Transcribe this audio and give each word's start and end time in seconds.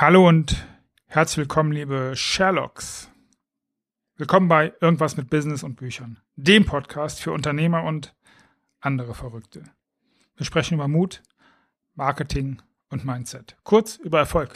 Hallo 0.00 0.28
und 0.28 0.64
herzlich 1.06 1.38
willkommen, 1.38 1.72
liebe 1.72 2.12
Sherlocks. 2.14 3.10
Willkommen 4.14 4.46
bei 4.46 4.72
Irgendwas 4.80 5.16
mit 5.16 5.28
Business 5.28 5.64
und 5.64 5.74
Büchern, 5.74 6.20
dem 6.36 6.64
Podcast 6.64 7.20
für 7.20 7.32
Unternehmer 7.32 7.82
und 7.82 8.14
andere 8.78 9.12
Verrückte. 9.12 9.64
Wir 10.36 10.46
sprechen 10.46 10.74
über 10.74 10.86
Mut, 10.86 11.24
Marketing 11.96 12.62
und 12.90 13.04
Mindset. 13.04 13.56
Kurz 13.64 13.96
über 13.96 14.20
Erfolg. 14.20 14.54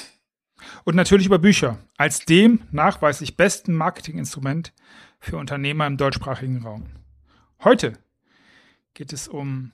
Und 0.85 0.95
natürlich 0.95 1.27
über 1.27 1.41
Bücher 1.41 1.79
als 1.97 2.25
dem 2.25 2.63
nachweislich 2.71 3.37
besten 3.37 3.75
Marketinginstrument 3.75 4.73
für 5.19 5.39
Unternehmer 5.39 5.89
im 5.89 5.97
deutschsprachigen 5.97 6.63
Raum. 6.63 6.89
Heute 7.65 7.99
geht 8.95 9.13
es 9.13 9.27
um 9.27 9.73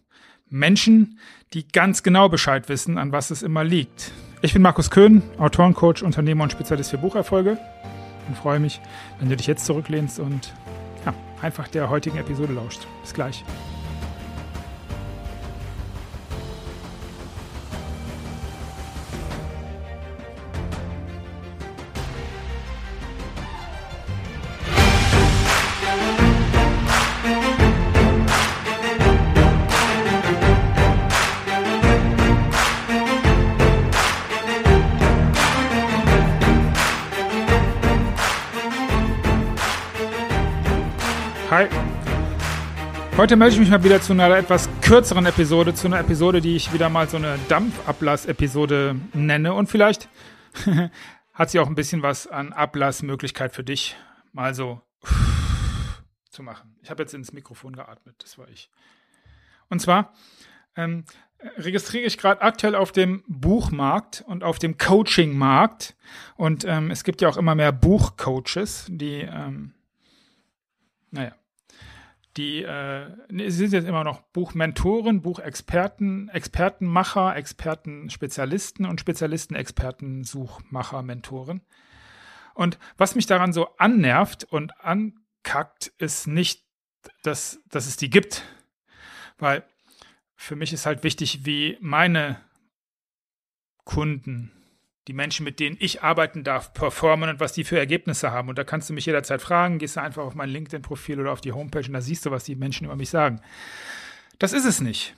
Menschen, 0.51 1.19
die 1.55 1.67
ganz 1.67 2.03
genau 2.03 2.29
Bescheid 2.29 2.69
wissen, 2.69 2.99
an 2.99 3.13
was 3.13 3.31
es 3.31 3.43
immer 3.43 3.65
liegt. 3.65 4.13
Ich 4.41 4.53
bin 4.53 4.63
Markus 4.63 4.91
Köhn, 4.91 5.23
Autorencoach, 5.39 6.03
Unternehmer 6.03 6.45
und 6.45 6.53
Spezialist 6.53 6.91
für 6.91 6.99
Bucherfolge 6.99 7.59
und 8.29 8.37
freue 8.37 8.61
mich, 8.61 8.81
wenn 9.19 9.29
du 9.29 9.37
dich 9.37 9.47
jetzt 9.47 9.67
zurücklehnst 9.67 10.21
und 10.21 10.53
ja, 11.05 11.15
einfach 11.43 11.69
der 11.69 11.91
heutigen 11.91 12.19
Episode 12.19 12.53
lauscht. 12.53 12.87
Bis 13.03 13.15
gleich. 13.15 13.45
Hi. 41.51 41.67
Heute 43.17 43.35
melde 43.37 43.55
ich 43.55 43.59
mich 43.59 43.71
mal 43.71 43.83
wieder 43.83 44.03
zu 44.03 44.13
einer 44.13 44.37
etwas 44.37 44.69
kürzeren 44.83 45.25
Episode, 45.25 45.73
zu 45.73 45.87
einer 45.87 45.99
Episode, 45.99 46.43
die 46.43 46.55
ich 46.55 46.75
wieder 46.75 46.91
mal 46.91 47.09
so 47.09 47.17
eine 47.17 47.39
Dampfablass-Episode 47.49 48.97
nenne. 49.15 49.55
Und 49.55 49.71
vielleicht 49.71 50.11
hat 51.33 51.49
sie 51.49 51.59
auch 51.59 51.67
ein 51.67 51.75
bisschen 51.75 52.03
was 52.03 52.27
an 52.27 52.53
Ablassmöglichkeit 52.53 53.55
für 53.55 53.65
dich, 53.65 53.97
mal 54.35 54.55
so 54.55 54.83
zu 56.29 56.43
machen. 56.43 56.77
Ich 56.83 56.91
habe 56.91 57.03
jetzt 57.03 57.15
ins 57.15 57.33
Mikrofon 57.33 57.75
geatmet, 57.75 58.17
das 58.19 58.37
war 58.37 58.47
ich. 58.51 58.71
Und 59.71 59.81
zwar 59.81 60.13
ähm, 60.77 61.07
registriere 61.57 62.05
ich 62.05 62.19
gerade 62.19 62.43
aktuell 62.43 62.75
auf 62.75 62.93
dem 62.93 63.25
Buchmarkt 63.27 64.23
und 64.27 64.45
auf 64.45 64.59
dem 64.59 64.77
Coachingmarkt. 64.77 65.97
Und 66.37 66.67
ähm, 66.67 66.91
es 66.91 67.05
gibt 67.05 67.23
ja 67.23 67.29
auch 67.31 67.39
immer 67.39 67.55
mehr 67.55 67.73
Buchcoaches, 67.73 68.85
die 68.91 69.23
ähm, 69.23 69.73
naja. 71.11 71.35
Die 72.37 72.63
äh, 72.63 73.11
sie 73.31 73.51
sind 73.51 73.73
jetzt 73.73 73.89
immer 73.89 74.05
noch 74.05 74.21
Buchmentoren, 74.21 75.23
Buchexperten, 75.23 76.29
Expertenmacher, 76.29 77.35
Expertenspezialisten 77.35 78.87
und 78.87 79.01
Spezialisten-Experten, 79.01 80.23
Suchmacher, 80.25 81.03
Mentoren. 81.03 81.63
Und 82.55 82.79
was 82.97 83.15
mich 83.15 83.27
daran 83.27 83.53
so 83.53 83.69
annervt 83.77 84.45
und 84.45 84.79
ankackt, 84.81 85.89
ist 85.99 86.27
nicht, 86.27 86.65
dass, 87.23 87.61
dass 87.69 87.87
es 87.87 87.97
die 87.97 88.11
gibt. 88.11 88.45
Weil 89.39 89.65
für 90.37 90.57
mich 90.57 90.73
ist 90.73 90.87
halt 90.87 91.03
wichtig, 91.03 91.45
wie 91.45 91.77
meine 91.81 92.41
Kunden 93.85 94.53
die 95.09 95.15
Menschen, 95.15 95.43
mit 95.43 95.59
denen 95.59 95.77
ich 95.81 96.03
arbeiten 96.03 96.45
darf, 96.45 96.75
performen 96.75 97.31
und 97.31 97.41
was 97.41 97.55
die 97.55 97.65
für 97.65 97.79
Ergebnisse 97.79 98.31
haben. 98.31 98.51
Und 98.51 98.59
da 98.59 98.65
kannst 98.65 98.91
du 98.91 98.95
mich 98.95 99.07
jederzeit 99.07 99.41
fragen, 99.41 99.79
gehst 99.79 99.97
du 99.97 100.03
einfach 100.03 100.23
auf 100.23 100.35
mein 100.35 100.51
LinkedIn-Profil 100.51 101.19
oder 101.19 101.33
auf 101.33 101.41
die 101.41 101.53
Homepage 101.53 101.87
und 101.87 101.95
da 101.95 102.03
siehst 102.03 102.27
du, 102.27 102.31
was 102.31 102.45
die 102.45 102.57
Menschen 102.57 102.85
über 102.85 102.95
mich 102.95 103.09
sagen. 103.09 103.41
Das 104.39 104.53
ist 104.53 104.67
es 104.67 104.83
nicht. 104.83 105.17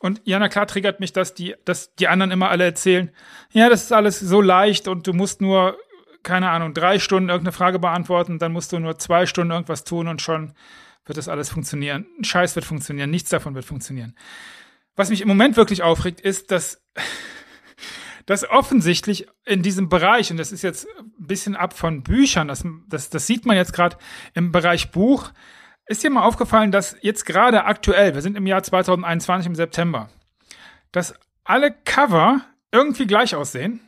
Und 0.00 0.20
ja, 0.24 0.38
na 0.40 0.48
klar 0.48 0.66
triggert 0.66 0.98
mich, 0.98 1.12
dass 1.12 1.32
die, 1.32 1.54
dass 1.64 1.94
die 1.94 2.08
anderen 2.08 2.32
immer 2.32 2.50
alle 2.50 2.64
erzählen, 2.64 3.10
ja, 3.52 3.68
das 3.68 3.84
ist 3.84 3.92
alles 3.92 4.18
so 4.18 4.40
leicht 4.40 4.88
und 4.88 5.06
du 5.06 5.12
musst 5.12 5.40
nur, 5.40 5.78
keine 6.24 6.50
Ahnung, 6.50 6.74
drei 6.74 6.98
Stunden 6.98 7.30
irgendeine 7.30 7.52
Frage 7.52 7.78
beantworten, 7.78 8.40
dann 8.40 8.52
musst 8.52 8.72
du 8.72 8.80
nur 8.80 8.98
zwei 8.98 9.26
Stunden 9.26 9.52
irgendwas 9.52 9.84
tun 9.84 10.08
und 10.08 10.20
schon 10.20 10.54
wird 11.06 11.18
das 11.18 11.28
alles 11.28 11.50
funktionieren. 11.50 12.06
Ein 12.18 12.24
Scheiß 12.24 12.56
wird 12.56 12.64
funktionieren, 12.64 13.10
nichts 13.10 13.30
davon 13.30 13.54
wird 13.54 13.64
funktionieren. 13.64 14.16
Was 14.96 15.10
mich 15.10 15.20
im 15.20 15.28
Moment 15.28 15.56
wirklich 15.56 15.84
aufregt, 15.84 16.20
ist, 16.20 16.50
dass 16.50 16.82
dass 18.26 18.48
offensichtlich 18.48 19.26
in 19.44 19.62
diesem 19.62 19.88
Bereich, 19.88 20.30
und 20.30 20.36
das 20.36 20.52
ist 20.52 20.62
jetzt 20.62 20.86
ein 20.98 21.26
bisschen 21.26 21.56
ab 21.56 21.76
von 21.76 22.02
Büchern, 22.02 22.48
das, 22.48 22.64
das, 22.88 23.10
das 23.10 23.26
sieht 23.26 23.46
man 23.46 23.56
jetzt 23.56 23.72
gerade 23.72 23.96
im 24.34 24.52
Bereich 24.52 24.90
Buch, 24.90 25.30
ist 25.86 26.02
dir 26.02 26.10
mal 26.10 26.22
aufgefallen, 26.22 26.72
dass 26.72 26.96
jetzt 27.02 27.26
gerade 27.26 27.64
aktuell, 27.64 28.14
wir 28.14 28.22
sind 28.22 28.36
im 28.36 28.46
Jahr 28.46 28.62
2021 28.62 29.46
im 29.46 29.54
September, 29.54 30.08
dass 30.92 31.14
alle 31.44 31.72
Cover 31.72 32.40
irgendwie 32.72 33.06
gleich 33.06 33.34
aussehen, 33.34 33.80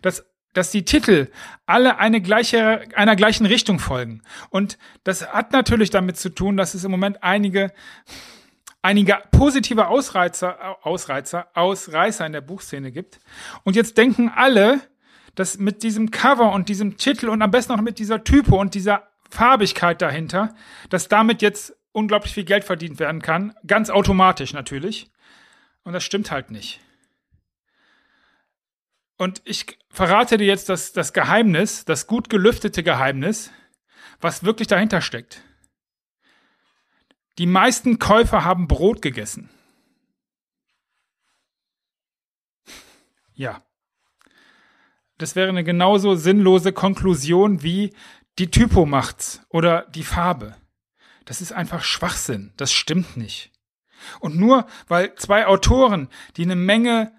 dass 0.00 0.24
dass 0.54 0.70
die 0.70 0.84
Titel 0.84 1.28
alle 1.66 1.98
eine 1.98 2.22
gleiche, 2.22 2.86
einer 2.94 3.16
gleichen 3.16 3.44
Richtung 3.44 3.78
folgen. 3.78 4.22
Und 4.50 4.78
das 5.02 5.26
hat 5.32 5.52
natürlich 5.52 5.90
damit 5.90 6.16
zu 6.16 6.30
tun, 6.30 6.56
dass 6.56 6.74
es 6.74 6.84
im 6.84 6.90
Moment 6.90 7.22
einige 7.22 7.72
einige 8.84 9.18
positive 9.30 9.88
Ausreizer, 9.88 10.86
Ausreizer, 10.86 11.48
Ausreißer 11.54 12.26
in 12.26 12.32
der 12.32 12.42
Buchszene 12.42 12.92
gibt. 12.92 13.18
Und 13.64 13.76
jetzt 13.76 13.96
denken 13.96 14.28
alle, 14.28 14.80
dass 15.34 15.58
mit 15.58 15.82
diesem 15.82 16.10
Cover 16.10 16.52
und 16.52 16.68
diesem 16.68 16.98
Titel 16.98 17.30
und 17.30 17.40
am 17.40 17.50
besten 17.50 17.72
auch 17.72 17.80
mit 17.80 17.98
dieser 17.98 18.22
Typo 18.24 18.60
und 18.60 18.74
dieser 18.74 19.08
Farbigkeit 19.30 20.02
dahinter, 20.02 20.54
dass 20.90 21.08
damit 21.08 21.40
jetzt 21.40 21.74
unglaublich 21.92 22.34
viel 22.34 22.44
Geld 22.44 22.64
verdient 22.64 22.98
werden 22.98 23.22
kann. 23.22 23.54
Ganz 23.66 23.88
automatisch 23.88 24.52
natürlich. 24.52 25.10
Und 25.82 25.94
das 25.94 26.04
stimmt 26.04 26.30
halt 26.30 26.50
nicht. 26.50 26.80
Und 29.16 29.40
ich 29.44 29.78
verrate 29.88 30.36
dir 30.36 30.46
jetzt 30.46 30.68
das, 30.68 30.92
das 30.92 31.14
Geheimnis, 31.14 31.86
das 31.86 32.06
gut 32.06 32.28
gelüftete 32.28 32.82
Geheimnis, 32.82 33.50
was 34.20 34.44
wirklich 34.44 34.68
dahinter 34.68 35.00
steckt. 35.00 35.42
Die 37.38 37.46
meisten 37.46 37.98
Käufer 37.98 38.44
haben 38.44 38.68
Brot 38.68 39.02
gegessen. 39.02 39.50
Ja. 43.34 43.62
Das 45.18 45.36
wäre 45.36 45.48
eine 45.48 45.64
genauso 45.64 46.14
sinnlose 46.14 46.72
Konklusion 46.72 47.62
wie 47.62 47.94
die 48.38 48.50
Typo 48.50 48.86
macht's 48.86 49.42
oder 49.48 49.82
die 49.94 50.02
Farbe. 50.02 50.56
Das 51.24 51.40
ist 51.40 51.52
einfach 51.52 51.82
Schwachsinn. 51.82 52.52
Das 52.56 52.72
stimmt 52.72 53.16
nicht. 53.16 53.52
Und 54.20 54.36
nur 54.36 54.66
weil 54.88 55.14
zwei 55.14 55.46
Autoren, 55.46 56.08
die 56.36 56.42
eine 56.42 56.56
Menge 56.56 57.12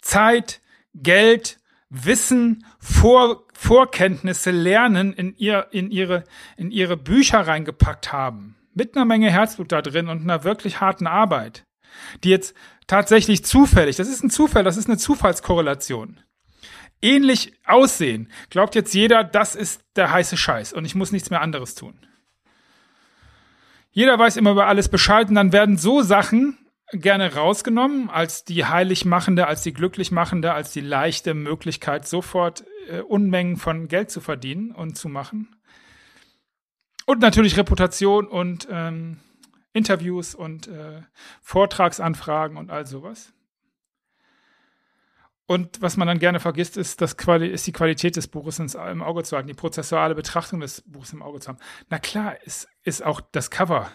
Zeit, 0.00 0.60
Geld, 0.94 1.60
Wissen, 1.88 2.66
Vor 2.78 3.46
Vorkenntnisse, 3.52 4.50
Lernen 4.50 5.12
in, 5.12 5.36
ihr, 5.36 5.68
in, 5.70 5.90
ihre, 5.90 6.24
in 6.56 6.70
ihre 6.70 6.96
Bücher 6.96 7.46
reingepackt 7.46 8.12
haben, 8.12 8.56
mit 8.74 8.96
einer 8.96 9.04
Menge 9.04 9.30
Herzblut 9.30 9.72
da 9.72 9.82
drin 9.82 10.08
und 10.08 10.22
einer 10.22 10.44
wirklich 10.44 10.80
harten 10.80 11.06
Arbeit, 11.06 11.64
die 12.24 12.30
jetzt 12.30 12.54
tatsächlich 12.86 13.44
zufällig, 13.44 13.96
das 13.96 14.08
ist 14.08 14.22
ein 14.24 14.30
Zufall, 14.30 14.64
das 14.64 14.76
ist 14.76 14.88
eine 14.88 14.98
Zufallskorrelation, 14.98 16.20
ähnlich 17.00 17.52
aussehen, 17.66 18.30
glaubt 18.50 18.74
jetzt 18.74 18.94
jeder, 18.94 19.24
das 19.24 19.54
ist 19.54 19.84
der 19.96 20.12
heiße 20.12 20.36
Scheiß 20.36 20.72
und 20.72 20.84
ich 20.84 20.94
muss 20.94 21.12
nichts 21.12 21.30
mehr 21.30 21.42
anderes 21.42 21.74
tun. 21.74 21.98
Jeder 23.90 24.18
weiß 24.18 24.36
immer 24.38 24.52
über 24.52 24.68
alles 24.68 24.88
Bescheid 24.88 25.28
und 25.28 25.34
dann 25.34 25.52
werden 25.52 25.76
so 25.76 26.00
Sachen 26.00 26.56
gerne 26.92 27.34
rausgenommen 27.34 28.10
als 28.10 28.44
die 28.44 28.64
heilig 28.64 29.04
machende, 29.04 29.46
als 29.46 29.62
die 29.62 29.72
glücklich 29.72 30.10
machende, 30.10 30.54
als 30.54 30.72
die 30.72 30.80
leichte 30.80 31.34
Möglichkeit, 31.34 32.06
sofort 32.06 32.64
äh, 32.88 33.00
Unmengen 33.00 33.56
von 33.56 33.88
Geld 33.88 34.10
zu 34.10 34.20
verdienen 34.20 34.72
und 34.72 34.96
zu 34.96 35.08
machen. 35.08 35.56
Und 37.06 37.20
natürlich 37.20 37.56
Reputation 37.56 38.26
und 38.26 38.68
ähm, 38.70 39.18
Interviews 39.72 40.34
und 40.34 40.68
äh, 40.68 41.02
Vortragsanfragen 41.40 42.56
und 42.56 42.70
all 42.70 42.86
sowas. 42.86 43.32
Und 45.46 45.82
was 45.82 45.96
man 45.96 46.08
dann 46.08 46.18
gerne 46.18 46.40
vergisst, 46.40 46.76
ist, 46.76 47.00
das 47.00 47.16
Quali 47.16 47.48
ist 47.48 47.66
die 47.66 47.72
Qualität 47.72 48.16
des 48.16 48.28
Buches 48.28 48.58
im 48.58 49.02
Auge 49.02 49.22
zu 49.24 49.36
halten, 49.36 49.48
die 49.48 49.54
prozessuale 49.54 50.14
Betrachtung 50.14 50.60
des 50.60 50.82
Buches 50.82 51.12
im 51.12 51.22
Auge 51.22 51.40
zu 51.40 51.48
haben. 51.48 51.58
Na 51.90 51.98
klar, 51.98 52.40
ist, 52.42 52.68
ist 52.84 53.02
auch 53.04 53.20
das 53.20 53.50
Cover 53.50 53.90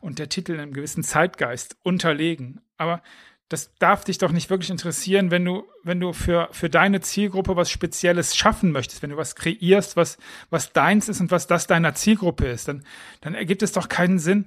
und 0.00 0.18
der 0.18 0.28
Titel 0.28 0.52
in 0.52 0.60
einem 0.60 0.72
gewissen 0.72 1.02
Zeitgeist 1.02 1.76
unterlegen. 1.82 2.60
Aber 2.76 3.02
das 3.48 3.72
darf 3.78 4.04
dich 4.04 4.18
doch 4.18 4.32
nicht 4.32 4.50
wirklich 4.50 4.70
interessieren, 4.70 5.30
wenn 5.30 5.44
du, 5.44 5.64
wenn 5.84 6.00
du 6.00 6.12
für, 6.12 6.48
für 6.50 6.68
deine 6.68 7.00
Zielgruppe 7.00 7.54
was 7.54 7.70
Spezielles 7.70 8.36
schaffen 8.36 8.72
möchtest, 8.72 9.02
wenn 9.02 9.10
du 9.10 9.16
was 9.16 9.36
kreierst, 9.36 9.96
was, 9.96 10.18
was 10.50 10.72
deins 10.72 11.08
ist 11.08 11.20
und 11.20 11.30
was 11.30 11.46
das 11.46 11.66
deiner 11.68 11.94
Zielgruppe 11.94 12.46
ist, 12.46 12.66
dann, 12.68 12.84
dann 13.20 13.34
ergibt 13.34 13.62
es 13.62 13.72
doch 13.72 13.88
keinen 13.88 14.18
Sinn, 14.18 14.46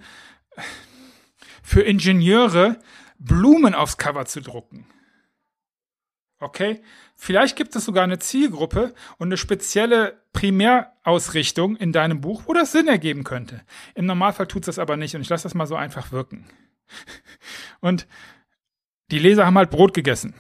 für 1.63 1.81
Ingenieure 1.81 2.79
Blumen 3.19 3.73
aufs 3.73 3.97
Cover 3.97 4.25
zu 4.25 4.41
drucken. 4.41 4.85
Okay? 6.39 6.81
Vielleicht 7.15 7.55
gibt 7.55 7.75
es 7.75 7.85
sogar 7.85 8.03
eine 8.03 8.19
Zielgruppe 8.19 8.93
und 9.17 9.27
eine 9.27 9.37
spezielle 9.37 10.21
Primärausrichtung 10.33 11.75
in 11.75 11.91
deinem 11.91 12.21
Buch, 12.21 12.43
wo 12.45 12.53
das 12.53 12.71
Sinn 12.71 12.87
ergeben 12.87 13.23
könnte. 13.23 13.61
Im 13.93 14.05
Normalfall 14.05 14.47
tut 14.47 14.63
es 14.63 14.67
das 14.67 14.79
aber 14.79 14.97
nicht 14.97 15.15
und 15.15 15.21
ich 15.21 15.29
lasse 15.29 15.43
das 15.43 15.53
mal 15.53 15.67
so 15.67 15.75
einfach 15.75 16.11
wirken. 16.11 16.47
Und 17.81 18.07
die 19.11 19.19
Leser 19.19 19.45
haben 19.45 19.57
halt 19.57 19.69
Brot 19.69 19.94
gegessen. 19.94 20.33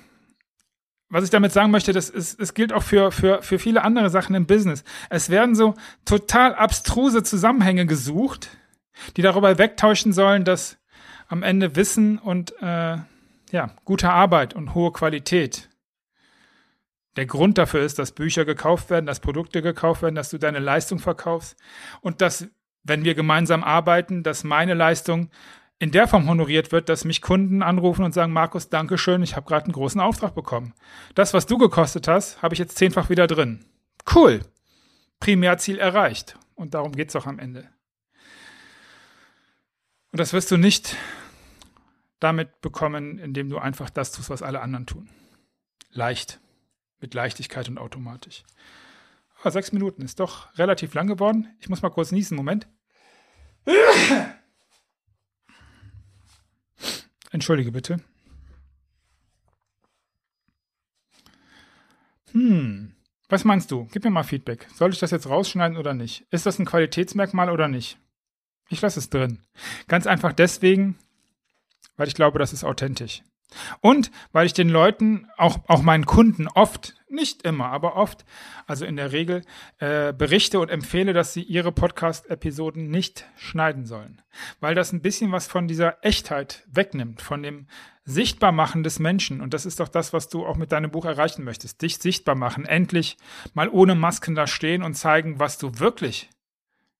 Was 1.09 1.23
ich 1.23 1.31
damit 1.31 1.51
sagen 1.51 1.71
möchte, 1.71 1.91
das 1.91 2.09
ist, 2.09 2.39
es 2.39 2.53
gilt 2.53 2.71
auch 2.71 2.83
für, 2.83 3.11
für, 3.11 3.41
für 3.41 3.57
viele 3.57 3.83
andere 3.83 4.11
Sachen 4.11 4.35
im 4.35 4.45
Business. 4.45 4.83
Es 5.09 5.29
werden 5.29 5.55
so 5.55 5.73
total 6.05 6.53
abstruse 6.53 7.23
Zusammenhänge 7.23 7.87
gesucht, 7.87 8.49
die 9.17 9.23
darüber 9.23 9.57
wegtäuschen 9.57 10.13
sollen, 10.13 10.45
dass 10.45 10.77
am 11.27 11.41
Ende 11.41 11.75
Wissen 11.75 12.19
und 12.19 12.53
äh, 12.61 12.97
ja, 13.51 13.71
gute 13.85 14.09
Arbeit 14.09 14.53
und 14.53 14.75
hohe 14.75 14.91
Qualität 14.91 15.69
der 17.15 17.25
Grund 17.25 17.57
dafür 17.57 17.81
ist, 17.81 17.99
dass 17.99 18.11
Bücher 18.11 18.45
gekauft 18.45 18.89
werden, 18.89 19.05
dass 19.05 19.19
Produkte 19.19 19.61
gekauft 19.61 20.03
werden, 20.03 20.15
dass 20.15 20.29
du 20.29 20.37
deine 20.37 20.59
Leistung 20.59 20.99
verkaufst 20.99 21.57
und 22.01 22.21
dass, 22.21 22.47
wenn 22.83 23.03
wir 23.03 23.15
gemeinsam 23.15 23.63
arbeiten, 23.63 24.23
dass 24.23 24.43
meine 24.43 24.73
Leistung 24.73 25.29
in 25.79 25.91
der 25.91 26.07
Form 26.07 26.27
honoriert 26.27 26.73
wird, 26.73 26.89
dass 26.89 27.05
mich 27.05 27.21
Kunden 27.21 27.63
anrufen 27.63 28.03
und 28.03 28.13
sagen, 28.13 28.33
Markus, 28.33 28.69
danke 28.69 28.97
schön, 28.97 29.23
ich 29.23 29.37
habe 29.37 29.47
gerade 29.47 29.65
einen 29.65 29.73
großen 29.73 30.01
Auftrag 30.01 30.35
bekommen. 30.35 30.73
Das, 31.15 31.33
was 31.33 31.45
du 31.45 31.57
gekostet 31.57 32.07
hast, 32.07 32.41
habe 32.41 32.53
ich 32.53 32.59
jetzt 32.59 32.77
zehnfach 32.77 33.09
wieder 33.09 33.27
drin. 33.27 33.65
Cool. 34.13 34.41
Primärziel 35.21 35.79
erreicht. 35.79 36.37
Und 36.55 36.73
darum 36.73 36.91
geht 36.91 37.09
es 37.09 37.15
auch 37.15 37.25
am 37.25 37.39
Ende. 37.39 37.69
Und 40.11 40.19
das 40.19 40.33
wirst 40.33 40.51
du 40.51 40.57
nicht 40.57 40.97
damit 42.19 42.59
bekommen, 42.59 43.17
indem 43.17 43.49
du 43.49 43.57
einfach 43.57 43.89
das 43.89 44.11
tust, 44.11 44.29
was 44.29 44.41
alle 44.41 44.59
anderen 44.61 44.85
tun. 44.85 45.09
Leicht. 45.91 46.41
Mit 46.99 47.13
Leichtigkeit 47.13 47.69
und 47.69 47.77
automatisch. 47.77 48.43
Aber 49.39 49.51
sechs 49.51 49.71
Minuten 49.71 50.01
ist 50.01 50.19
doch 50.19 50.53
relativ 50.57 50.93
lang 50.93 51.07
geworden. 51.07 51.47
Ich 51.61 51.69
muss 51.69 51.81
mal 51.81 51.89
kurz 51.89 52.11
niesen. 52.11 52.35
Moment. 52.35 52.67
Entschuldige 57.31 57.71
bitte. 57.71 57.97
Hm. 62.31 62.95
Was 63.27 63.45
meinst 63.45 63.69
du? 63.71 63.87
Gib 63.91 64.03
mir 64.03 64.09
mal 64.09 64.23
Feedback. 64.23 64.67
Soll 64.73 64.91
ich 64.91 64.99
das 64.99 65.11
jetzt 65.11 65.29
rausschneiden 65.29 65.77
oder 65.77 65.93
nicht? 65.93 66.25
Ist 66.31 66.45
das 66.45 66.57
ein 66.57 66.65
Qualitätsmerkmal 66.65 67.49
oder 67.49 67.67
nicht? 67.67 67.99
Ich 68.69 68.81
lasse 68.81 68.99
es 68.99 69.09
drin. 69.09 69.39
Ganz 69.87 70.07
einfach 70.07 70.33
deswegen, 70.33 70.97
weil 71.95 72.07
ich 72.07 72.15
glaube, 72.15 72.39
das 72.39 72.53
ist 72.53 72.63
authentisch. 72.63 73.23
Und 73.81 74.11
weil 74.31 74.45
ich 74.45 74.53
den 74.53 74.69
Leuten, 74.69 75.27
auch, 75.37 75.59
auch 75.67 75.81
meinen 75.81 76.05
Kunden 76.05 76.47
oft, 76.47 76.95
nicht 77.09 77.41
immer, 77.41 77.65
aber 77.67 77.95
oft, 77.95 78.23
also 78.67 78.85
in 78.85 78.95
der 78.95 79.11
Regel, 79.11 79.43
äh, 79.79 80.13
berichte 80.13 80.59
und 80.59 80.69
empfehle, 80.69 81.13
dass 81.13 81.33
sie 81.33 81.41
ihre 81.41 81.71
Podcast-Episoden 81.71 82.89
nicht 82.89 83.25
schneiden 83.35 83.85
sollen. 83.85 84.21
Weil 84.59 84.75
das 84.75 84.93
ein 84.93 85.01
bisschen 85.01 85.31
was 85.31 85.47
von 85.47 85.67
dieser 85.67 85.97
Echtheit 86.03 86.63
wegnimmt, 86.71 87.21
von 87.21 87.41
dem 87.41 87.67
Sichtbarmachen 88.05 88.83
des 88.83 88.99
Menschen. 88.99 89.41
Und 89.41 89.53
das 89.53 89.65
ist 89.65 89.79
doch 89.79 89.87
das, 89.87 90.13
was 90.13 90.29
du 90.29 90.45
auch 90.45 90.57
mit 90.57 90.71
deinem 90.71 90.91
Buch 90.91 91.05
erreichen 91.05 91.43
möchtest. 91.43 91.81
Dich 91.81 91.97
sichtbar 91.97 92.35
machen, 92.35 92.65
endlich 92.65 93.17
mal 93.53 93.69
ohne 93.69 93.95
Masken 93.95 94.35
da 94.35 94.47
stehen 94.47 94.83
und 94.83 94.93
zeigen, 94.93 95.39
was 95.39 95.57
du 95.57 95.79
wirklich 95.79 96.29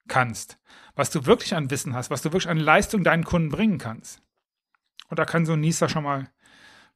kannst, 0.08 0.58
was 0.96 1.12
du 1.12 1.26
wirklich 1.26 1.56
an 1.56 1.70
Wissen 1.70 1.94
hast, 1.94 2.10
was 2.10 2.22
du 2.22 2.32
wirklich 2.32 2.50
an 2.50 2.58
Leistung 2.58 3.04
deinen 3.04 3.24
Kunden 3.24 3.50
bringen 3.50 3.78
kannst. 3.78 4.22
Und 5.10 5.18
da 5.18 5.26
kann 5.26 5.46
so 5.46 5.54
ein 5.54 5.60
Nieser 5.60 5.90
schon 5.90 6.04
mal 6.04 6.30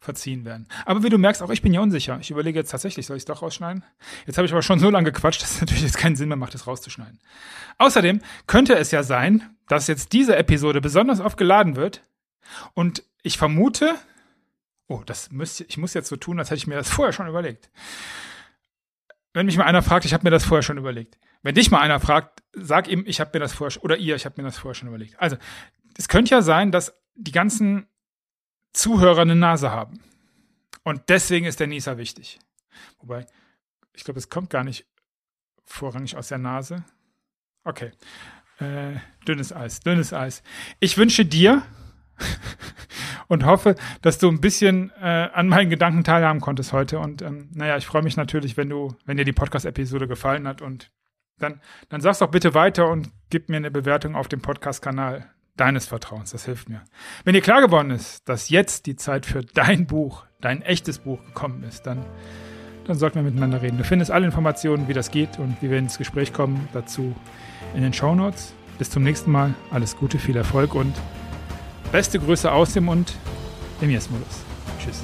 verziehen 0.04 0.46
werden. 0.46 0.68
Aber 0.86 1.04
wie 1.04 1.10
du 1.10 1.18
merkst, 1.18 1.42
auch 1.42 1.50
ich 1.50 1.62
bin 1.62 1.74
ja 1.74 1.82
unsicher. 1.82 2.18
Ich 2.20 2.30
überlege 2.30 2.60
jetzt 2.60 2.70
tatsächlich, 2.70 3.06
soll 3.06 3.18
ich 3.18 3.22
es 3.22 3.26
doch 3.26 3.42
rausschneiden? 3.42 3.84
Jetzt 4.26 4.38
habe 4.38 4.46
ich 4.46 4.52
aber 4.52 4.62
schon 4.62 4.80
so 4.80 4.90
lange 4.90 5.12
gequatscht, 5.12 5.42
dass 5.42 5.56
es 5.56 5.62
natürlich 5.62 5.84
jetzt 5.84 5.98
keinen 5.98 6.16
Sinn 6.16 6.28
mehr 6.28 6.38
macht, 6.38 6.54
es 6.56 6.68
rauszuschneiden. 6.68 7.20
Außerdem 7.78 8.22
könnte 8.46 8.76
es 8.76 8.92
ja 8.92 9.04
sein, 9.04 9.56
dass 9.68 9.88
jetzt 9.88 10.14
diese 10.14 10.36
Episode 10.36 10.82
besonders 10.82 11.20
oft 11.20 11.38
geladen 11.38 11.76
wird 11.76 12.04
und 12.74 13.04
ich 13.24 13.38
vermute, 13.38 13.96
oh, 14.88 15.02
das 15.06 15.32
müsste, 15.32 15.64
ich 15.64 15.78
muss 15.78 15.94
jetzt 15.94 16.10
so 16.10 16.18
tun, 16.18 16.40
als 16.40 16.50
hätte 16.50 16.58
ich 16.58 16.68
mir 16.68 16.76
das 16.76 16.90
vorher 16.90 17.14
schon 17.14 17.28
überlegt. 17.28 17.70
Wenn 19.34 19.48
mich 19.48 19.58
mal 19.58 19.64
einer 19.64 19.82
fragt, 19.82 20.06
ich 20.06 20.14
habe 20.14 20.26
mir 20.26 20.32
das 20.32 20.46
vorher 20.46 20.62
schon 20.62 20.78
überlegt. 20.78 21.18
Wenn 21.42 21.56
dich 21.56 21.72
mal 21.72 21.80
einer 21.80 22.00
fragt, 22.00 22.44
sag 22.54 22.88
ihm, 22.88 23.04
ich 23.08 23.20
habe 23.20 23.32
mir 23.34 23.40
das 23.40 23.54
vorher 23.54 23.84
oder 23.84 23.98
ihr, 23.98 24.16
ich 24.16 24.26
habe 24.26 24.40
mir 24.42 24.48
das 24.48 24.58
vorher 24.58 24.76
schon 24.76 24.90
überlegt. 24.90 25.20
Also, 25.20 25.38
es 25.98 26.08
könnte 26.08 26.32
ja 26.32 26.42
sein, 26.42 26.72
dass 26.72 26.94
die 27.16 27.32
ganzen 27.32 27.88
Zuhörer 28.74 29.22
eine 29.22 29.36
Nase 29.36 29.72
haben. 29.72 30.00
Und 30.84 31.04
deswegen 31.10 31.46
ist 31.46 31.60
der 31.60 31.68
Nieser 31.68 31.98
wichtig. 31.98 32.40
Wobei, 33.00 33.26
ich 33.94 34.04
glaube, 34.04 34.20
es 34.20 34.30
kommt 34.30 34.50
gar 34.50 34.64
nicht 34.64 34.86
vorrangig 35.66 36.18
aus 36.18 36.28
der 36.28 36.40
Nase. 36.40 36.84
Okay. 37.64 37.92
Äh, 38.60 38.98
dünnes 39.28 39.54
Eis, 39.54 39.80
dünnes 39.80 40.14
Eis. 40.14 40.44
Ich 40.80 40.98
wünsche 40.98 41.26
dir 41.26 41.64
und 43.28 43.46
hoffe, 43.46 43.76
dass 44.02 44.20
du 44.20 44.30
ein 44.30 44.42
bisschen 44.42 44.92
äh, 45.02 45.30
an 45.34 45.48
meinen 45.48 45.70
Gedanken 45.70 46.04
teilhaben 46.04 46.42
konntest 46.42 46.74
heute. 46.74 47.00
Und 47.00 47.22
ähm, 47.22 47.50
naja, 47.54 47.78
ich 47.78 47.86
freue 47.86 48.04
mich 48.04 48.18
natürlich, 48.18 48.58
wenn 48.58 48.70
du, 48.70 48.96
wenn 49.06 49.18
dir 49.18 49.26
die 49.26 49.34
Podcast-Episode 49.34 50.08
gefallen 50.08 50.48
hat 50.48 50.62
und 50.62 50.92
dann, 51.40 51.62
dann 51.90 52.02
sag's 52.02 52.20
doch 52.20 52.30
bitte 52.30 52.54
weiter 52.54 52.90
und 52.90 53.10
gib 53.30 53.50
mir 53.50 53.58
eine 53.58 53.72
Bewertung 53.72 54.16
auf 54.16 54.28
dem 54.28 54.42
Podcast-Kanal 54.42 55.33
deines 55.56 55.86
Vertrauens. 55.86 56.32
Das 56.32 56.46
hilft 56.46 56.70
mir. 56.70 56.82
Wenn 57.24 57.34
dir 57.34 57.42
klar 57.42 57.62
geworden 57.62 57.92
ist, 57.92 58.28
dass 58.28 58.50
jetzt 58.50 58.86
die 58.86 58.96
Zeit 58.96 59.26
für 59.26 59.42
dein 59.42 59.86
Buch, 59.86 60.26
dein 60.42 60.62
echtes 60.62 61.00
Buch 61.00 61.24
gekommen 61.26 61.64
ist, 61.64 61.84
dann, 61.84 62.06
dann 62.86 62.98
sollten 62.98 63.16
wir 63.16 63.24
miteinander 63.24 63.62
reden. 63.62 63.78
Du 63.78 63.84
findest 63.84 64.12
alle 64.12 64.26
Informationen, 64.26 64.88
wie 64.88 64.94
das 64.94 65.12
geht 65.12 65.40
und 65.40 65.62
wie 65.62 65.70
wir 65.70 65.78
ins 65.78 65.98
Gespräch 65.98 66.34
kommen, 66.34 66.68
dazu 66.74 67.16
in 67.76 67.82
den 67.82 67.94
Show 67.94 68.16
Notes. 68.16 68.54
Bis 68.78 68.90
zum 68.90 69.04
nächsten 69.04 69.32
Mal. 69.32 69.54
Alles 69.72 69.96
Gute, 69.96 70.18
viel 70.18 70.36
Erfolg 70.36 70.74
und 70.74 70.94
beste 71.92 72.20
Grüße 72.20 72.52
aus 72.52 72.74
dem 72.74 72.90
und 72.90 73.14
im 73.82 73.90
Yes-Modus. 73.92 74.44
Tschüss. 74.80 75.04